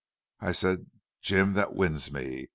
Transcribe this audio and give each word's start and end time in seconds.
"I 0.39 0.51
said 0.53 0.89
'Jim, 1.21 1.51
that 1.51 1.75
wins 1.75 2.11
me. 2.11 2.47